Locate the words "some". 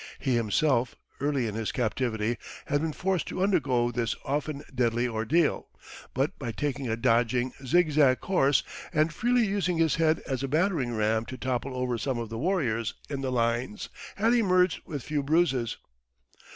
11.99-12.17